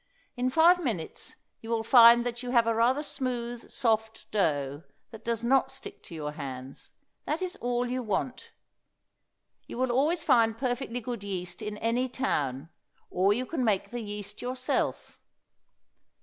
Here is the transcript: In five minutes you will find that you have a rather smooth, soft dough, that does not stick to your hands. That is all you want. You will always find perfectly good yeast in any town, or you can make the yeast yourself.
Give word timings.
In 0.35 0.49
five 0.49 0.83
minutes 0.83 1.35
you 1.61 1.69
will 1.69 1.83
find 1.83 2.25
that 2.25 2.41
you 2.41 2.49
have 2.49 2.65
a 2.65 2.73
rather 2.73 3.03
smooth, 3.03 3.69
soft 3.69 4.25
dough, 4.31 4.81
that 5.11 5.23
does 5.23 5.43
not 5.43 5.69
stick 5.69 6.01
to 6.05 6.15
your 6.15 6.31
hands. 6.31 6.89
That 7.25 7.39
is 7.43 7.55
all 7.57 7.85
you 7.87 8.01
want. 8.01 8.51
You 9.67 9.77
will 9.77 9.91
always 9.91 10.23
find 10.23 10.57
perfectly 10.57 11.01
good 11.01 11.23
yeast 11.23 11.61
in 11.61 11.77
any 11.77 12.09
town, 12.09 12.69
or 13.11 13.31
you 13.31 13.45
can 13.45 13.63
make 13.63 13.91
the 13.91 14.01
yeast 14.01 14.41
yourself. 14.41 15.19